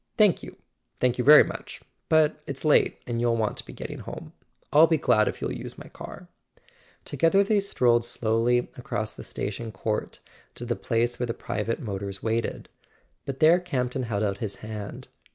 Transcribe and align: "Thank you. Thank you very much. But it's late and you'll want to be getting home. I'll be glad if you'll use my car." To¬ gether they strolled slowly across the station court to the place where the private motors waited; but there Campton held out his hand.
"Thank 0.17 0.41
you. 0.41 0.57
Thank 0.97 1.19
you 1.19 1.23
very 1.23 1.43
much. 1.43 1.79
But 2.09 2.41
it's 2.47 2.65
late 2.65 2.97
and 3.05 3.21
you'll 3.21 3.35
want 3.37 3.55
to 3.57 3.63
be 3.67 3.71
getting 3.71 3.99
home. 3.99 4.33
I'll 4.73 4.87
be 4.87 4.97
glad 4.97 5.27
if 5.27 5.39
you'll 5.41 5.53
use 5.53 5.77
my 5.77 5.89
car." 5.89 6.27
To¬ 7.05 7.17
gether 7.19 7.43
they 7.43 7.59
strolled 7.59 8.03
slowly 8.03 8.71
across 8.75 9.11
the 9.13 9.21
station 9.21 9.71
court 9.71 10.19
to 10.55 10.65
the 10.65 10.75
place 10.75 11.19
where 11.19 11.27
the 11.27 11.35
private 11.35 11.79
motors 11.79 12.23
waited; 12.23 12.67
but 13.27 13.41
there 13.41 13.59
Campton 13.59 14.01
held 14.01 14.23
out 14.23 14.37
his 14.37 14.55
hand. 14.65 15.09